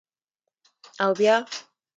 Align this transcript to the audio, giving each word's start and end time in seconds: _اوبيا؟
_اوبيا؟ 1.03 1.35